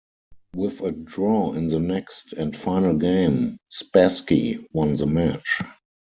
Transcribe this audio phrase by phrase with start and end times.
[0.55, 5.61] With a draw in the next and final game, Spassky won the match.